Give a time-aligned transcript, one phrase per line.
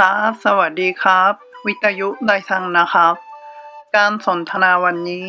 [0.00, 1.32] ครับ สวัสดีครับ
[1.66, 3.14] วิทยุไดซังนะครับ
[3.96, 5.28] การสนทนาวันนี้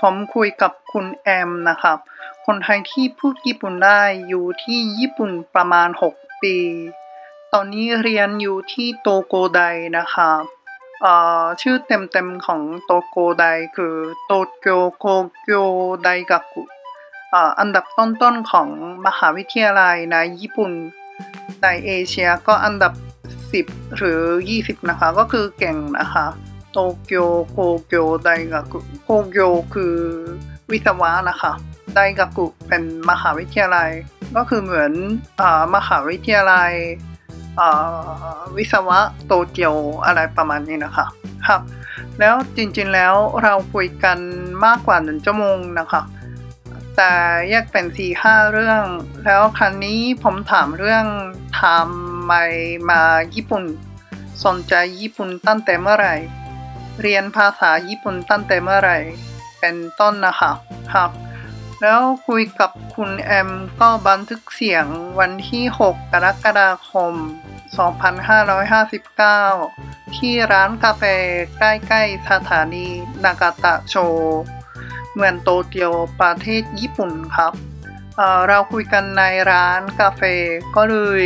[0.00, 1.98] ผมคุยกับคุณแอมนะครับ
[2.46, 6.56] คนไทยที่พูดญี่ปุ่นได้อยู่ที่ญี่ปุ่นประมาณ 6 ปี
[7.52, 9.60] ตอนนี้เรียนอยู่ที่โตโกได
[9.98, 10.42] นะครับ
[11.02, 13.44] เอ่อชื่อเต็มๆของโตโกได
[13.76, 13.94] คือ
[14.26, 15.06] โตเกียวโก
[15.42, 15.66] เกียว
[16.02, 16.62] ไดกากุ
[17.58, 18.68] อันดับต้นๆของ
[19.06, 20.72] มหาวิทยาลัยในญี่ปุ่น
[21.62, 22.92] ในเอเชียก็อันดับ
[23.52, 24.20] 10 หรือ
[24.56, 26.26] 20 นะคะ ก็คือเก่งนะคะ
[26.72, 29.94] โตเกียวโกเกียวไดกากุโกเกียวคือ
[30.70, 31.52] วิศวะนะคะ
[31.94, 33.90] ไดกากุเป็นมหาวิทยาลัย
[34.36, 34.92] ก็คือเหมือน
[35.40, 35.42] อ
[35.74, 36.72] มหาวิทยาลัย
[38.56, 41.06] วิศวะโตเกียวอะไรประมาณนี้นะคะ
[41.46, 41.60] ครับ
[42.18, 44.18] แล้วจริงๆแล้วเราคุยกัน
[44.64, 46.02] มากกว่าหนึ่งชั่วโมงนะคะ
[46.96, 47.12] แต่
[47.50, 48.84] แยกเป็นสี่ห้าเรื่อง
[49.24, 51.06] แล้วครั้นี้ผมถามเรื่อง
[51.60, 52.36] ทำ ไม
[52.90, 53.02] มา
[53.34, 53.64] ญี่ปุ่น
[54.44, 56.16] สนใจญี่ปุ่นตั้งแต่เมื่อไหร่
[57.00, 58.98] เรียนภาษาญี่ปุ่นตั้งแต่เมื่อไหร่
[59.60, 60.52] เป็นต้นนะคะ
[60.92, 61.10] ครับ
[61.80, 64.86] แล้วคุยกับคุณแอมก็บันทึกเสียง
[65.18, 67.14] วันที่ 6 กรกฎาคม
[68.80, 71.02] 2559 ที่ร้านกาแฟ
[71.58, 72.86] ใกล้ๆสถานี
[73.24, 73.94] นากาตะโช
[75.14, 77.52] เมืองโตเกียวประเทศญี่ปุ่นครับ
[78.16, 80.22] เเราคุยกันในร้านกาแฟ
[80.76, 81.24] ก็เลย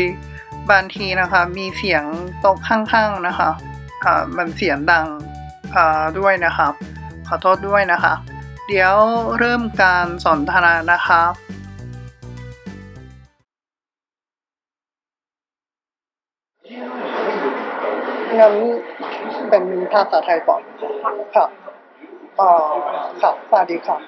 [0.70, 2.05] บางทีนะคะ มีเสียง
[2.45, 3.51] ต๊ะข้างๆนะคะ
[4.05, 5.06] อ่ามันเสียงดัง
[6.19, 6.73] ด้วยนะครับ
[7.29, 8.15] ขอโทษด้วยนะคะ
[8.69, 8.97] เดี๋ยว
[9.39, 11.33] เริ่มการสนทนานะครับ
[18.39, 18.55] งั้น
[19.51, 20.62] เป็นภาษาไทยก่อน
[21.34, 21.49] ครับ
[22.41, 22.51] อ่า
[23.23, 24.01] ครับสวัสดีครับ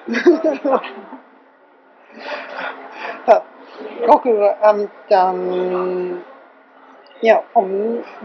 [3.27, 3.41] ครับ
[4.09, 4.77] ก็คือแอม
[5.11, 5.33] จัง
[7.21, 7.67] เนี่ยผม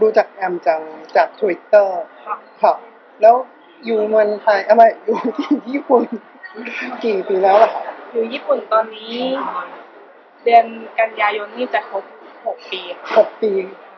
[0.01, 0.81] รู้จักแอมจัง
[1.15, 1.99] จากทวิตเตอร์
[2.63, 2.77] ครับ
[3.21, 3.35] แล้ว
[3.85, 6.03] อยู่เมืองไทยอะไม่อยู่ที่ญี่ปุ่น
[7.03, 9.15] กี่ปีแล้วล่ะครับอยู่ญี่ปุ่นตอนนี้
[10.43, 10.65] เดือน
[10.99, 12.03] กันยายนนี่จะครบ
[12.45, 13.51] หกปีค่ะหกปี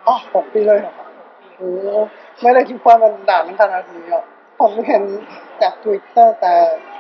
[0.08, 1.08] อ๋อหกปีเลยเหรอครับ
[1.56, 1.70] โอ้
[2.42, 4.24] ไม่ได้คิดว่ามันด่านขนาดนี้อะ
[4.60, 5.04] ผมเห็น
[5.62, 6.54] จากทวิตเตอร์แต่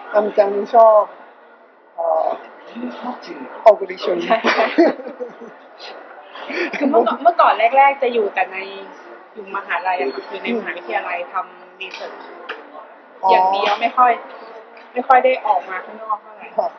[0.10, 1.04] แอมจังชอบ
[1.96, 2.28] เอ่อ
[3.66, 4.38] ออกริชนใช่
[6.78, 8.58] คือเมื่อก่อนเมื่อก่อนแรก ๆ จะอยู่แต่ใน
[9.34, 12.14] อยู่มหาลัยอะค่ะอยู่ในมหาวิทยาลัยทำรีเสิร์ช
[13.30, 14.12] อย่างเดียวไม่ค่อย
[14.94, 16.72] ไม่ค่อยได้ออกมาข้างนอกเท่าไหร่ครับ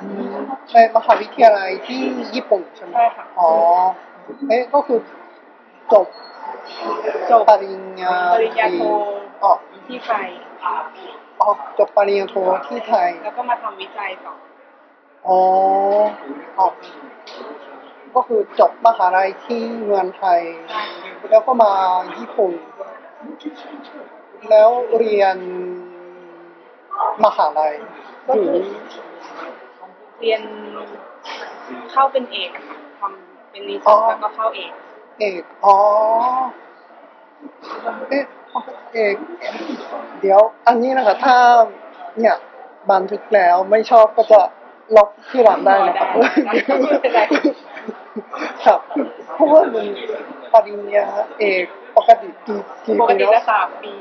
[0.00, 0.34] อืม
[0.72, 2.02] ในมหาวิทยาลัยที่
[2.34, 3.50] ญี่ปุ่นใช่ไหมใช่ค่ะอ๋อ
[4.48, 4.98] เอ๊ะก็คือ
[5.92, 6.06] จบ
[7.30, 8.82] จบปริญญาปริญญาโท
[9.44, 9.52] อ๋อ
[9.88, 10.28] ที่ไทย
[11.40, 11.48] อ๋อ
[11.78, 12.36] จบปริญญาโท
[12.68, 14.34] ที่ไทย แล้วก็มาทำวิจัยต่อ
[15.28, 15.38] อ๋อ
[16.58, 16.88] อ๋อก็
[18.28, 20.40] คือจบมหาลัยที่เมืองไทย
[21.30, 21.72] แล้วก็มา
[22.18, 22.52] ญี่ปุ่น
[24.50, 24.68] แล้ว
[24.98, 25.36] เรียน
[27.24, 27.74] มหาลัย
[28.26, 28.52] หรือ
[30.20, 30.42] เรียน
[31.90, 34.72] เข้าเป็นเอกอะค่ะทำเป็นรีเสิร์ชแล้วก็เข้าเอก
[35.18, 35.76] เอกอ๋อ
[38.10, 38.24] เอ๊ะ
[38.94, 39.16] เอก
[40.20, 41.36] เดี๋ยวอันนี้นะคะถ้า
[42.18, 42.36] เนี่ย
[42.90, 44.40] บันทึกแล้วไม่ชอบก็จะ
[44.96, 46.30] ลบที่หลังได้นะครับไม่
[47.02, 47.20] เป็นไร
[48.64, 48.80] ครับ
[49.34, 49.86] เพราะว่ามัน
[50.52, 51.06] ปริญญา
[51.38, 51.64] เอก
[51.96, 53.92] ปกติกี่กี่ปกปีติแล้จะว สามปี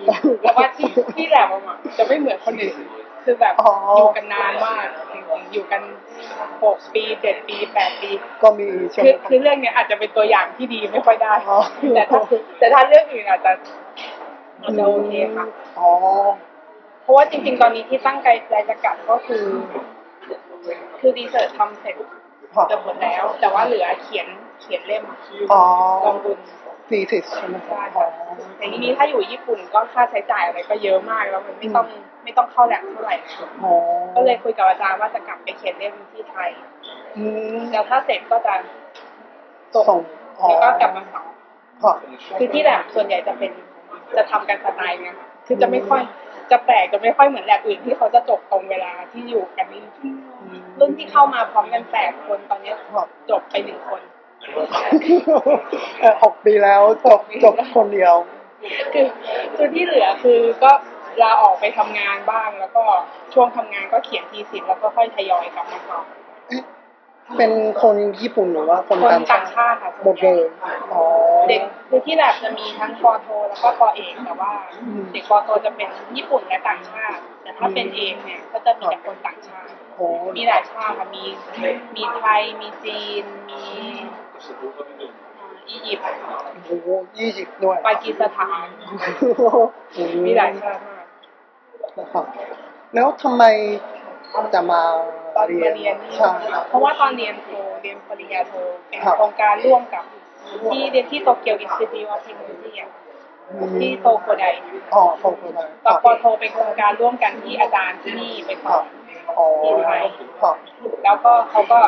[0.41, 2.75] แต่ว่าที่ที่แลบอะจะไม่เหมือนคนอื่น
[3.23, 5.81] คือแบบอ๋ออ อยู่กันนานมากจริงๆอยู่กัน
[6.63, 8.09] หกปีเจ็ดปีแปดปี
[8.43, 11.59] ก็มีใช่ไหคืมอครับคือเรื่องเนี้ยอาจจะเป็นตัวอย่างที่ดีไม่ค่อยได้อ๋อ
[11.95, 12.19] แต่ถ้า
[12.59, 13.51] แต่ถ้าเรื่องอื่นอาจจะ
[14.61, 15.45] อาจจะโอเคค่ะ
[15.79, 15.89] อ๋อ
[17.03, 18.27] เพราะว่าจริงๆ ตอนนี้ที่ตั้งใจ
[18.69, 19.45] จะกลับก็คือ
[20.99, 22.26] คือรีเสิร์ชทำเสร็จครับ
[22.67, 24.27] เกือบหมดแล้ว แต่ว่าเหลือเขียน
[24.61, 25.03] เขียนเล่ม
[25.51, 25.63] อ๋อ
[26.05, 26.37] ลองบุญ
[26.89, 28.07] สี่สิบใช่ไหมครัใช่บอ๋อค่ะ
[28.57, 31.85] แต่ทีนี้ถ้าอยู่ญี่ปุ่นก็ค่าใช้จ่ายอะไรก็เยอะมากแล้วมันไม่ต้อง
[32.23, 33.15] ไม่ต้องเข้าแลบเท่าไหร่
[33.63, 33.73] อ๋อ
[34.15, 36.49] ก็เลยคุยกับอาจารย์ว่าจะกลับไปเขียนเล่มที่ไทย
[37.17, 37.23] อื
[37.55, 38.53] มแล้วถ้าเสร็จก็จะ
[39.73, 39.99] ส่ง
[40.41, 41.27] อ๋อแล้วก็กลับมาสอน
[41.83, 41.95] ครับ
[42.37, 43.51] คือที่แลบส่วนใหญ่จะเป็น
[44.17, 46.01] จะทำกันสไตล์เนี้ยค่ะคือจะไม่ค่อย
[46.51, 49.81] จะแปลกจะไม่ค่อยเหมือนแลบอื่นที่เขาจะจบตรงเวลาที่อยู่กันนี่
[50.79, 54.01] รุ่นที่เข้ามาพร้อมกันแปดคนตอนเนี้ยครับจบไปหนึ่งคน
[55.99, 58.15] เอ่อหกปีแล้วจบจบคนเดียว
[58.93, 59.07] คือ
[59.55, 60.71] คือที่เหลือคือก็
[61.21, 62.83] ลาออกไปทำงานบ้างแล้วก็
[63.33, 66.05] ช่วงทำงานก็เขียนทีสิทธ์แล้วก็ค่อยทยอยกลับมาสอบ
[67.37, 67.51] เป็น
[67.81, 70.41] คนญี่ปุ่นหรือว่าคนคนต่างต่างชาติค่ะหมดเลย
[70.93, 71.03] อ๋อ
[71.49, 74.51] เด็กคือที่แลบจะมีทั้งปอโท แล้วก็ปอเอกแต่ว่า
[74.81, 80.05] อืม เด็กปอโทจะเป็นญี่ปุ่นและต่างชาติ แต่ถ้าเป็นเอกเนี่ยก็จะมีแต่คนต่างชาติ โอ้
[80.37, 81.23] มีหลายชาติค่ะมี
[81.95, 83.63] มีไทย มีจีน มี
[85.37, 86.05] อ่าอียิปต์
[86.67, 86.87] โอ้โห
[87.17, 88.65] ยี่สิบด้วยปากีสถาน
[90.25, 91.05] มีหลายชาติมาก
[91.99, 92.25] นะครับ
[92.95, 93.43] แล้วทำไม
[94.53, 94.81] จะมา
[95.37, 97.47] ตอนเรียมานเรียนนี่ใช่ครับ เพราะว่าตอนเรียนโท
[97.81, 98.53] เรียนปริญญาโท
[98.89, 100.03] เป็นครับ โครงการร่วมกับ
[100.69, 102.71] ที่เรียนที่โตเกียวอินสติทิวต์ออฟเทคโนโลยี
[103.79, 104.45] ที่โตโกได
[104.93, 108.85] อ๋อขอบคุณนะตอนปอโทเป็นโครงการร่วมกันที่อาจารย์ที่นี่ไปสครัอบน
[109.37, 109.47] อ๋อ
[110.41, 110.55] ครับ
[111.03, 111.79] แล้วก็เขาก็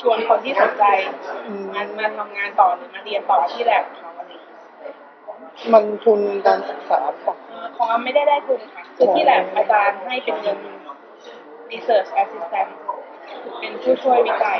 [0.00, 0.84] ชวนคนที่สนใจ
[1.46, 10.58] อืม มามาทำงานต่อหรือมาเรียนต่อที่แลบเขาอะไรอย่างเงี้ยมันทุนการศึกษาป่ะเอ่อของอ้ำไม่ได้ได้ทุนค่ะคือที่แลบอาจารย์ให้เป็นเงิน
[11.72, 12.68] research assistant
[13.60, 14.58] เป็นผู้ช่วยวิจัย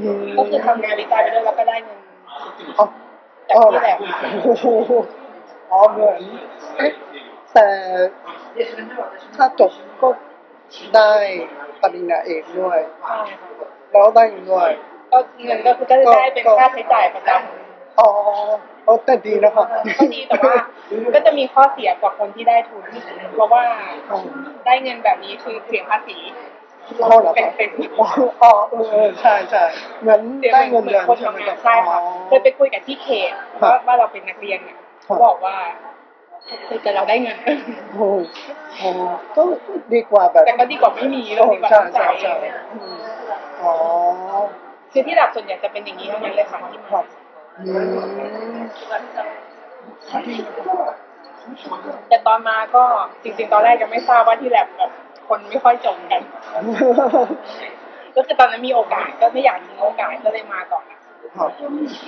[0.00, 1.98] อืมก็คือทำงานวิจัยไปด้วยแล้วก็ได้เงิน
[2.78, 2.86] อ๋อ
[3.48, 3.98] จากที่แลบ
[4.44, 4.66] โอ้โห
[5.70, 6.20] อ๋อเหมือน
[6.76, 6.92] เอ๊ะ
[7.54, 7.66] แต่
[9.36, 9.72] ถ้าจบ
[10.02, 10.08] ก็
[10.96, 11.12] ได้
[11.82, 14.70] ปริญญาเอกด้วยใช่ค่ะแล้วได้เงินด้วย
[15.12, 17.63] ก็เงินก็คือก็จะได้เป็นค่าใช้จ่ายประจำ
[18.00, 18.08] อ๋อ
[18.84, 19.66] โอ้แต่ดีนะครับ
[19.98, 20.54] ก็ดีแต่ว่า
[21.14, 22.84] ก็จะมีข้อเสียกว่าคนที่ได้ทุน
[23.34, 23.64] เพราะว่า
[24.10, 24.18] อ๋อ
[24.66, 26.18] ได้เงินแบบนี้คือเสียภาษี
[27.02, 27.70] อ๋อเหรอคเป็นรับเป็น
[28.00, 28.08] อ๋อ
[28.42, 29.64] อ๋อเออใช่ใช่
[30.00, 35.56] เหมือนเสียได้เหมืเงิอนนเหมืเดืออนนคนใช่ไหมทำคงารับนใช่ค่ะอ๋อเคยไปคุยกับที่เขตครับว่าว่าเราเป็นนักเรียนเนี่ยครัเขาบบอกว่า
[36.68, 37.36] คือแต่เราได้เงิน
[37.90, 37.96] โอ้
[38.78, 38.82] โห
[39.36, 39.42] ก็
[39.92, 42.32] ดีกว่าแบบแต่ก็ดีกว่าไม่มีเราโอ้ดีกว่าใช่ต้องใช่จ่ายใช่
[42.74, 42.96] อืม
[43.62, 43.72] อ๋อ
[44.92, 47.23] คือที่หลับส่วนใหญ่จะเป็นอย่างนี้ทั้งนั้นเลยค่ะที่ครัมาบอืม
[52.08, 52.84] แต่ตอนมาก็
[53.22, 54.90] จริง ๆ ตอนแรกยังไม่ทราบว่าที่แลบแบบ
[55.28, 56.22] คนไม่ค่อยจบกัน
[58.14, 60.98] ก็คือตอนนั้นมีโอกาสก็ไม่อยากทิ้งโอกาสก็เลยมาก่อนนะ
[61.36, 61.50] ครับ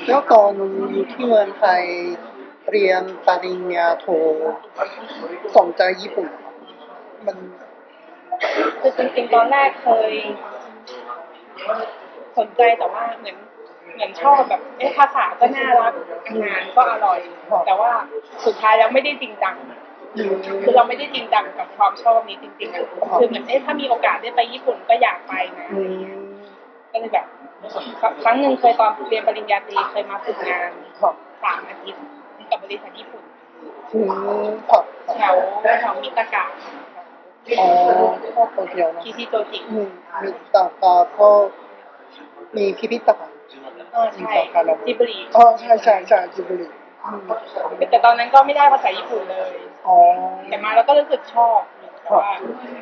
[0.09, 0.51] แล้วตอน
[0.93, 1.83] อยู่ที่เมืองไทย
[2.71, 4.07] เรียนปริญญาโท
[5.57, 6.53] สนใจญี่ปุ่นเหรอ
[7.27, 7.37] มัน
[8.81, 10.13] คือจริงๆตอนแรกเคย
[12.39, 13.37] สนใจแต่ว่าเหมือน
[13.97, 15.93] เหมือนชอบแบบเอ๊ะภาษาก็น่ารัก
[16.27, 17.19] อาหารก็อร่อย
[17.67, 17.93] แต่ว่า
[18.45, 19.55] สุดท้ายแล้วไม่ได้จริงจัง
[20.17, 20.35] อืม
[20.65, 22.85] คือเราไม่ได้จริงจังกับความชอบนี้จริงๆอะ
[23.19, 26.17] คือเหมือนเอ๊ะถ้ามีโอกาสได้ไปญี่ปุ่นก็อยากไปนะอืม
[26.93, 27.27] ก็เลยแบบ
[28.23, 30.71] ครั้งหนึ่งเคยตอนเรียนปริญญาตรีเคยมาฝึกงาน
[31.01, 31.15] ครับ
[31.45, 32.01] สามอาทิตย์
[32.51, 33.25] กับบริษัทญี่ปุ่น
[33.93, 34.09] อืม
[34.71, 34.85] ครับ
[35.17, 35.35] แถว
[35.81, 36.45] แถวมิตากะ
[37.59, 37.67] อ๋อ
[38.37, 39.89] ก็โตเกียวนะที่ที่โจจิอืม
[40.23, 41.29] มีต่างกาก็
[42.57, 44.33] มีพิพิธภัณฑ์เออใช่
[44.87, 46.69] จิบลีอ๋อใช่ใช่ใช่จิบุรี
[47.05, 47.21] อืม
[47.91, 49.55] แต่ตอนนั้นก็ไม่ได้ภาษาญี่ปุ่นเลย
[49.87, 49.97] อ๋อ
[50.49, 51.61] แต่มาแล้วก็รู้สึกชอบ
[52.03, 52.31] แต่ว่า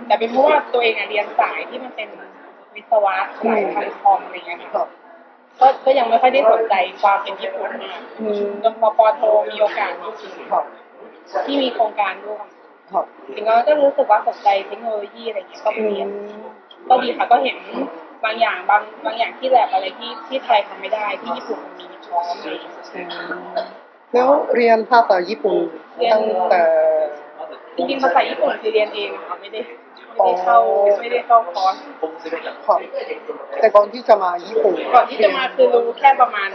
[0.07, 2.09] แต่เป็นเพราะว่าตัวเองอะเรียนสายที่มันเป็น
[2.75, 3.17] วิศวะ
[3.47, 4.89] สายทางคอมอะไรเงี้ยครัค่ะบ
[5.61, 9.93] ก็ก็ยังไม่ค่อยได้สนใจความเป็นญี่ปุ่นมากอืมจนพอปอโทมีโอกาส
[10.53, 10.65] ครับ
[11.47, 12.47] ที่มีโครงการร่วม
[12.93, 16.45] ครับจริงๆก็รู้สึกว่าสนใจเทคโนโลยีอะไรเงี้ยก็ไปอืเรียนม
[16.89, 17.57] ก็ดีค่ะก็เห็น
[18.25, 22.59] บางอย่างบางบางอย่างที่แลบอะไรที่ที่ไทยทำไม่ได้ที่ญี่ปุ่นมันมีพร้อมเลย
[22.95, 23.67] อืม
[24.15, 25.57] แล้วเรียนภาษาญี่ปุ่น
[26.13, 26.63] ตั้งแต่
[27.77, 29.61] จริงๆภาษาญี่ปุ่นคือเรียนเองค่ะไม่ได้
[30.17, 30.59] ไม่ได้เข้า
[31.01, 31.75] ไม่ได้เข้าคอร์ส
[32.67, 32.81] ครับ
[33.61, 36.49] แต่ก่อนที่จะมาญี่ปุ่นก่อนที่จะมาคือรู้แค่ประมาณ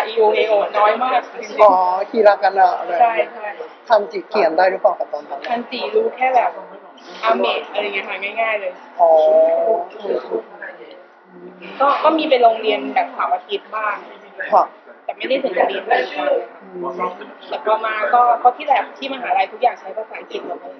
[0.00, 1.72] R E O A O น้อยมากจริงอ๋อ
[2.10, 3.46] ฮิรากานะอะไรๆใช่ใช่
[3.88, 6.50] ทันจิเขียนได้หรือเปล่าครับตอนนั้นคันจีรู้แค่แบบ
[7.24, 9.10] อาเมะอะไรเงี้ยค่ะง่ายๆเลย อ๋อ
[11.80, 13.96] ก็ก็มีไปโรงเรียนแบบเสาร์อาทิตย์บ้าง
[14.52, 14.66] ครับ
[15.04, 17.08] แต่ไม่ได้ถึงกับเรียนจริงจังเลยค่ะอืม
[17.48, 20.74] แต่พอมาก็เพราะที่แลบที่มหาลัยทุกอย่างใช้ภาษาอังกฤษหมดเลย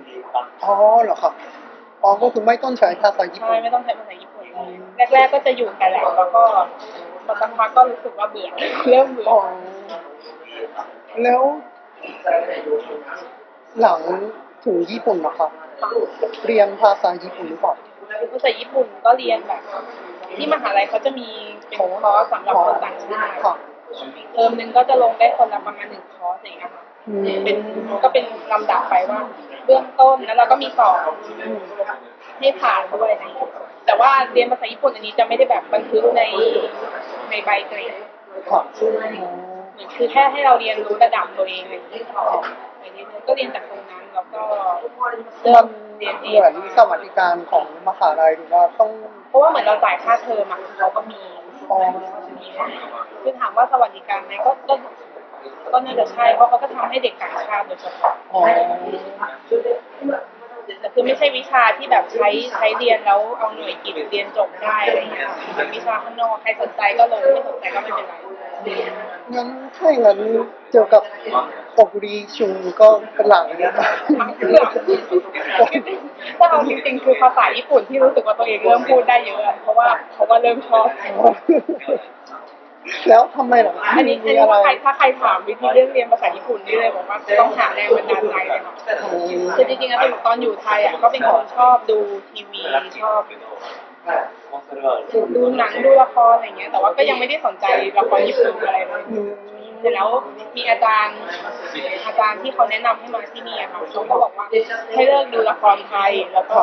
[0.65, 1.33] อ๋อเหรอครับ
[2.03, 4.59] อ๋อก็คือไม่ต้องใช้ภาษาญี่ใช่ปุ่นไม่ต้องใช้ภาษาญี่ปุ่นเล
[5.07, 6.43] ยแรก ๆ ก็จะอยู่แต่แลบแล้วก็
[7.27, 8.49] พอสักพักก็รู้สึกว่าเบื่อ
[8.91, 9.41] เริ่มเบื่ออ๋อ
[11.23, 11.43] แล้ว
[13.81, 14.01] หลัง
[14.65, 15.51] ถึงญี่ปุ่นนะครับ
[16.47, 17.75] เรียนภาษาญี่ปุ่นหรือเปล่า
[18.33, 19.63] ภาษาญี่ปุ่นก็เรียนแบบ
[20.37, 21.29] ที่มหาลัยเขาจะมี
[21.69, 23.57] เป็นคอร์สสำหรับคนต่างชาติครับ
[24.33, 27.57] เทอมหนึ่งก็จะลงได้คนละประมาณหนึ่งคอร์สอย่างเงี้ยค่ะอืมเป็น
[28.03, 29.21] ก็เป็นลำดับไปว่า
[29.65, 30.97] เบื้องต้นแล้วเราก็มีสอบ
[32.39, 33.51] ให้ผ่านด้วยอะไรอย่างเงี้ย
[33.87, 36.23] แต่ว่าเรียนภาษาญี่ปุ่นอันนี้จะไม่ได้แบบบันทึกใน
[37.31, 37.95] ในใบเกรด
[38.51, 38.65] ครับ
[39.75, 42.05] เหมือนคือแค่ให้เราเรียนรู้ระดับตัวเองอะไรอย่างเงี้ย
[42.79, 43.84] ไปเรื่อยๆก็เรียนจากตรงนั้น
[44.15, 44.43] แล้วก็
[45.43, 45.67] เริ่ม
[45.99, 48.91] เรียนเอเหมือนงสวัสดิการของมหาลัยหรือว่าต้อง
[49.29, 51.21] เพราะว่าเหมือนเราจ่ายค่าเทอมอะเขาก็มี
[51.71, 51.79] อ๋อ
[52.39, 52.47] มี
[53.23, 54.75] คือถามว่าสวัสดิการไหมก็ก็
[55.73, 58.41] ก็น่าจะใช่เพราะเขาก็ทำให้เด็กต่างชาติโดยเฉพาะอ๋อ
[60.81, 68.15] แต่คือไม่ใช่วิชาที่แบบใช้ใช้เรียนแล้วเอาหน่วยกิตเรียนจบได้อะไรอย่างเงี้ยเป็นวิชาข้างนอกใครสนใจก็ลงไม่สนใจก็ไม่เป็นไร
[69.35, 70.19] งั้นถ้าอย่างนั้น
[70.73, 71.03] เจอกับ
[71.79, 73.73] ปกรีชุงก็เป็นหลังเนี่ย
[74.19, 74.67] ทั้งเครื่อง
[76.39, 80.87] ถ้าเอาจริงๆคือภาษาญี่ปุ่นที่รู้สึกว่าตัวเองเริ่มพูดได้เยอะอะเพราะว่าเพราะว่าเริ่มชอบ
[83.09, 88.73] แล้วทำไมเหรออันนี้อันนี้ถ้าใครถ้าใครถามวิธีเรื่องเรียนภาษาญี่ปุ่นนี่เลยบอกว่าต้องหาแรงบันดาลใจเลยค่ะ
[89.57, 91.99] คือจริงๆแล้วตอนอยู่ไทยอะก็เป็นคนชอบดู
[92.31, 92.61] ทีวี
[93.03, 93.21] ชอบ
[95.35, 97.67] ดูหนังดูละครอะไรเงี้ย แต่ว่าก็ยังไม่ได้สนใจ
[97.99, 99.31] ละครญี่ปุ่นอะไรเลยอืม
[99.81, 100.09] เสร็จแล้ว
[100.57, 101.17] มีอาจารย์
[102.07, 104.47] อาจารย์ที่เขาแนะนำให้มาที่นี่อะค่ะเขาก็บอกว่า
[104.93, 106.59] ให้เลิกดูละครไทยแล้วก็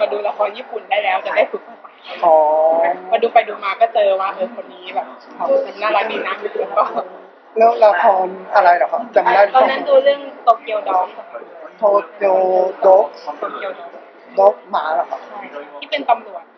[0.00, 1.90] มาดูละครญี่ปุ่นได้แล้วจะได้ฝึกภาษา
[2.24, 2.34] อ๋อ
[3.10, 5.06] พอดูไปดูมาก็เจอว่าเออคนนี้แบบ
[5.82, 6.82] น่ารักดีนะแล้วก็
[7.58, 11.06] แล้วละครอะไรเหรอครับจำได้ตอนนั้นดูเรื่องโตเกียวดอง
[11.78, 11.82] โท
[12.18, 12.24] โย
[12.86, 13.04] ด็อก
[13.38, 13.88] โตเกียวดอง
[14.38, 15.40] ด็อกหมาเหรอครับใช่
[15.80, 16.57] ที่เป็นตำรวจอ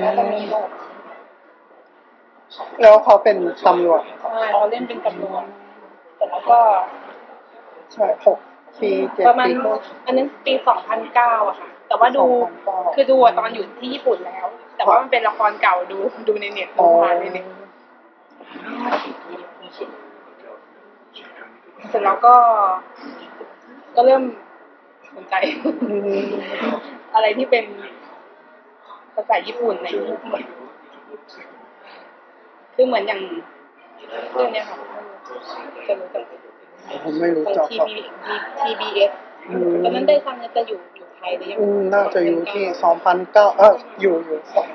[0.00, 0.68] แล้วก็มมีโลก
[2.80, 5.42] แล้วเขาเป็นตำรวจครับใช่เขาเล่นเป็นตำรวจ
[6.16, 6.58] แต่แล้วก็
[7.92, 8.38] ใช่หก
[8.80, 9.72] ปีเจ็ดประมาณปีก็
[10.06, 10.52] อันนั้นปี
[11.00, 12.24] 2009อะค่ะ แต่ว่าดู
[12.62, 17.46] 2009คือดูอะตอนอยู่ที่ญี่ปุ่นแล้ว แต่ว่ามันเป็นละครเก่าดูดูในเน็ตดูอ๋อผ่านในเน็ต
[21.88, 22.34] เสร็จแล้วก็
[23.96, 24.22] ก็เริ่ม
[25.14, 25.34] สนใจ
[25.90, 26.24] อืม
[27.14, 27.64] อะไรที่เป็น
[29.14, 30.18] ภาษาญี่ปุ่นอะไรอย่างเงี้ย
[32.74, 33.20] คือเหมือนอย่าง
[34.34, 34.76] เรื่องเนี้ยค่ะ
[35.86, 36.22] จะรู้จัก
[37.04, 38.04] ผมไม่รู้ของจักทีครับบี
[38.60, 39.12] TBS
[39.48, 44.66] อืมตอนนั้นได้ซังจะอยู่อยู่ไทยหรือยังอืมน่าจะอยู่ที่สองพันเก้าเอออยู่อยู่สอง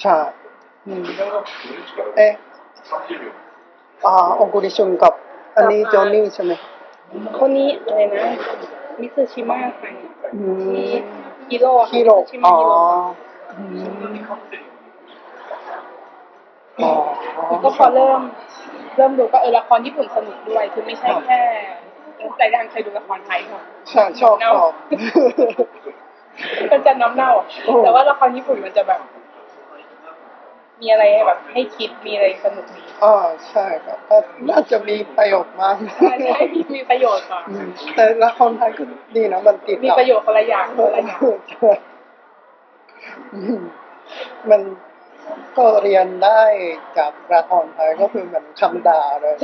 [0.00, 0.16] ใช่
[0.86, 1.04] อืม
[2.16, 2.32] เอ๊ะ
[4.06, 5.12] อ่าองคุริชุนกับ
[5.56, 6.52] อันนี้จอห์นนี่ใช่ไหม
[7.38, 8.30] คนนี้อะไรนะ
[9.00, 9.90] มิซึชิมะค่ะ
[10.34, 12.78] อืที่ม ฮิโร่ฮิโร่มิซึชิมะอ๋อฮิโร่
[13.58, 14.40] อืม
[16.82, 16.92] อ๋อ
[17.48, 18.20] แล้วก็พอเริ่ม
[18.96, 21.40] เริ่มดูก็เออละครญี่ปุ่นสนุกด้วย คือไม่ใช่แค่
[22.36, 24.72] ใจดังเคยดูละครไทยค่ะ ใช่ชอบชอบ
[26.72, 29.00] มันจะน้ำเน่าอะโอ้แต่ว่าละครญี่ปุ่นมันจะแบบ
[30.80, 33.16] มีอะไรแบบให้คิดมีอะไรสนุกดีอ่า
[33.50, 34.16] ใช่ครับก็
[34.50, 38.84] น่าจะมีประโยชน์มากใช่ใช่มีมีประโยชน์กว่าอืมแต่ละครไทยก็
[39.16, 41.20] ดีนะมันติดมีประโยชน์คนละอย่างคนละอย่าง
[41.50, 41.72] ใช่
[43.34, 43.60] อืม
[44.50, 44.60] มัน
[45.56, 46.42] ก็เรียนได้
[46.98, 49.34] จากละครไทยก็คือเหมือนคำด่าเลย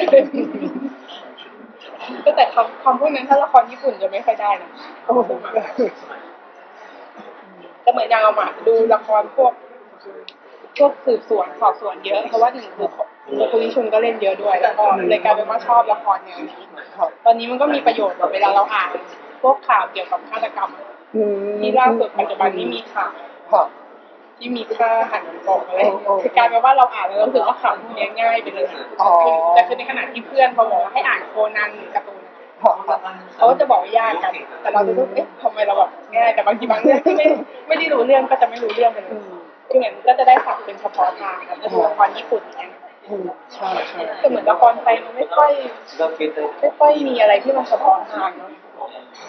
[2.24, 4.70] ก็แต่คำคำพวกนั้นถ้าละครญี่ปุ่นจะไม่ค่อยได้นะ
[5.04, 5.30] โอ้โห
[7.84, 9.52] ก็เหมือนอย่างเอามาดูละครพวก
[10.78, 12.88] พวกสืบสวนสอบสวนเยอะ เพราะว่าหนึ่งคือ
[13.50, 16.62] คุณลิชุนก็เล่นเยอะด้วย แล้วก็เลยกลายเป็นว่าชอบละครแนวนี้
[17.24, 18.88] ตอนนี้มันก็มีประโยชน์แบบเวลาเราอ่าน
[19.42, 20.70] พวกข่าวเกี่ยวกับฆาตกรรม
[21.16, 23.12] อืมที่ล่าสุดปัจจุบันนี้มีข่าว
[24.38, 25.80] ที่มีค่าหันกองอะไร
[26.22, 28.66] คือกลายเป็นว่าเราอ่านแล้วเรารู้สึกว่าข่าวพวกนี้ง่ายไปเลย
[29.54, 32.22] แต่คือในขณะที่เพื่อนเขาบอกว่าให้อ่านโคนันการ์ตูน
[32.62, 32.98] ครับครับ
[33.36, 37.26] เขาจะบอกยากกัน แต่เราจะรู้เอ๊ะทำไมเราแบบง่ายแต่บางทีบางเรื่องที่ไม่
[37.68, 39.35] ไม่ได้รู้เรื่องก็จะไม่รู้เรื่องไปเลย
[39.68, 42.72] คือเหมือนก็จะได้ศัพท์เป็นเฉพาะทางแล้วก็ดูละครญี่ปุ่นอย่างเงี้ย
[43.08, 45.50] อืมใช่ใช่แต่เหมือนละครไทยมันไม่ค่อย
[46.60, 48.50] ไม่ค่อยมีอะไรที่มันเฉพาะทางเนาะ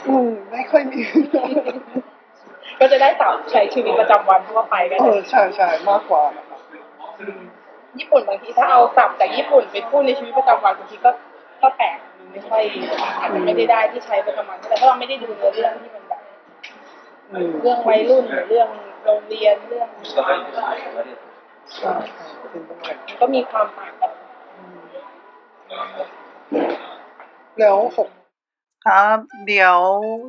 [0.08, 1.02] อืมไม่ค่อยมี
[2.80, 6.60] ก็จะได้ศัพท์ใช้ชีวิตประจำวันทั่วไปก็เอได้อใช่ใช่มากกว่านะครับ
[8.00, 11.12] ญี่ปุ่นบางทีถ้าเอาศัพท์จากญี่ปุ่นไปพูดในชีวิตประจำวันบางทีก็
[11.62, 12.62] ก็แปลกมันไม่ค่อย
[13.20, 16.22] อาจจะไม่ได้ได้ที่ใช้ประจำวันแต่ถ้าเราไม่ได้ดูเนื้อเรื่องที่มันแบบ
[17.32, 18.70] อืมเรื่องวัยรุ่นหรือเรื่อง
[19.10, 20.28] โรงเรียนเรื่องใช่
[21.76, 21.92] ใช่
[22.52, 24.12] จริงด้ก็มีความต่างกัน
[27.60, 27.98] แล้วค
[28.92, 29.78] รับ เดี๋ยว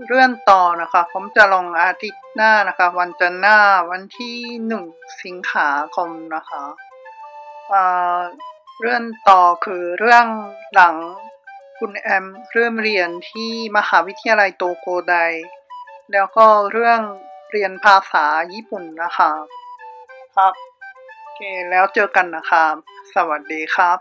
[0.08, 3.58] เรื่องต่อนะคะ ผมจะลงอาทิตย์หน้านะคะ วันจันทร์หน้า
[3.90, 4.84] วันที่หนึ่ง
[5.22, 6.62] สิงหาคมนะคะ
[8.80, 10.26] เรื่องต่อคือเรื่อง
[10.74, 10.96] หลัง
[11.78, 15.16] คุณแอมเริ่มเรียนที่มหาวิทยาลัยโตโกได
[16.12, 17.00] แล้วก็เรื่อง
[17.50, 19.32] เรียนภาษาญี่ปุ่นนะคะ
[20.36, 20.52] ครับ
[21.20, 21.40] โอเค
[21.70, 22.74] แล้วเจอกันนะครับ
[23.14, 23.98] สวัสดีครับ